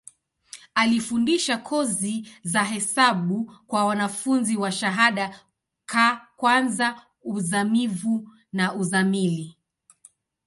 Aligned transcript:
Alifundisha 0.75 1.57
kozi 1.57 2.29
za 2.43 2.63
hesabu 2.63 3.51
kwa 3.67 3.85
wanafunzi 3.85 4.57
wa 4.57 4.71
shahada 4.71 5.39
ka 5.85 6.27
kwanza, 6.37 7.05
uzamivu 7.23 8.29
na 8.53 8.73
uzamili. 8.75 9.57